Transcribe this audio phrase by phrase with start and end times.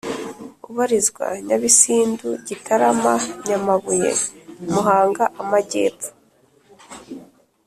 [0.69, 3.13] ubarizwa Nyabisindu Gitarama
[3.45, 4.11] Nyamabuye
[4.71, 6.09] Muhanga Amajyepfo